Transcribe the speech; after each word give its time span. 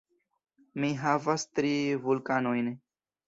Mi 0.83 0.89
havas 1.01 1.45
tri 1.59 1.73
vulkanojn. 2.07 2.73